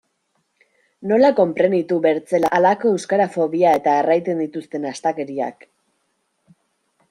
[1.11, 5.73] Nola konprenitu bertzela halako euskarafobia eta erraiten dituzten astakeriak?